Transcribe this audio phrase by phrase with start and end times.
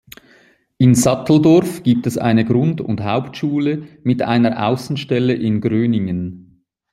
[0.79, 6.65] In Satteldorf gibt es eine Grund- und Hauptschule mit einer Außenstelle in Gröningen.